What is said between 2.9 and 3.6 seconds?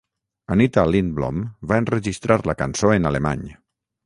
en alemany.